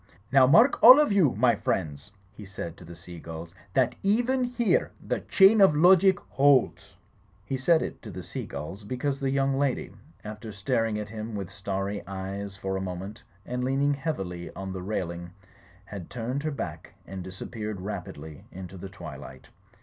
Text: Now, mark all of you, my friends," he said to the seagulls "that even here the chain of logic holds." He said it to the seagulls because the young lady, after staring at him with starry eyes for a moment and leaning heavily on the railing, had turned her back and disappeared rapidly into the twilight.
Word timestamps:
Now, 0.31 0.47
mark 0.47 0.81
all 0.81 0.99
of 0.99 1.11
you, 1.11 1.35
my 1.35 1.55
friends," 1.55 2.09
he 2.33 2.43
said 2.43 2.75
to 2.77 2.83
the 2.83 2.95
seagulls 2.95 3.53
"that 3.75 3.93
even 4.01 4.43
here 4.43 4.89
the 4.99 5.19
chain 5.19 5.61
of 5.61 5.75
logic 5.75 6.19
holds." 6.21 6.95
He 7.45 7.55
said 7.55 7.83
it 7.83 8.01
to 8.01 8.09
the 8.09 8.23
seagulls 8.23 8.83
because 8.83 9.19
the 9.19 9.29
young 9.29 9.59
lady, 9.59 9.91
after 10.23 10.51
staring 10.51 10.97
at 10.97 11.09
him 11.09 11.35
with 11.35 11.51
starry 11.51 12.01
eyes 12.07 12.57
for 12.57 12.75
a 12.77 12.81
moment 12.81 13.21
and 13.45 13.63
leaning 13.63 13.93
heavily 13.93 14.51
on 14.55 14.73
the 14.73 14.81
railing, 14.81 15.29
had 15.85 16.09
turned 16.09 16.41
her 16.41 16.49
back 16.49 16.95
and 17.05 17.23
disappeared 17.23 17.79
rapidly 17.81 18.43
into 18.51 18.77
the 18.77 18.89
twilight. 18.89 19.49